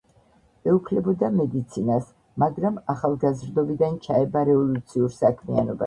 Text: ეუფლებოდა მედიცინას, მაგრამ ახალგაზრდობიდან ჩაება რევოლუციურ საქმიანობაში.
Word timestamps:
ეუფლებოდა 0.71 1.29
მედიცინას, 1.41 2.09
მაგრამ 2.45 2.83
ახალგაზრდობიდან 2.97 4.05
ჩაება 4.09 4.47
რევოლუციურ 4.53 5.19
საქმიანობაში. 5.25 5.79